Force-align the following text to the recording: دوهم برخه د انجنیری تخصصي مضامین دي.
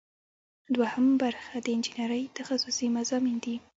دوهم 0.75 1.07
برخه 1.23 1.53
د 1.61 1.67
انجنیری 1.75 2.23
تخصصي 2.37 2.87
مضامین 2.97 3.37
دي. 3.45 3.55